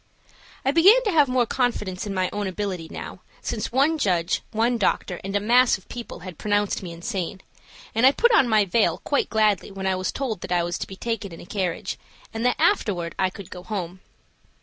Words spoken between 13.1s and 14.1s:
I could go home.